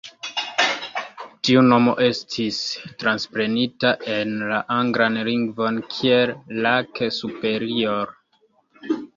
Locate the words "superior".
7.23-8.17